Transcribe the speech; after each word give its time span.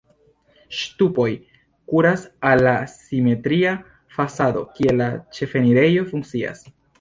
Ŝtupoj 0.75 1.25
kuras 1.91 2.23
al 2.51 2.61
la 2.69 2.73
simetria 2.93 3.75
fasado, 4.17 4.65
kie 4.79 4.97
la 4.97 5.11
ĉefenirejo 5.39 6.09
funkcias. 6.11 6.67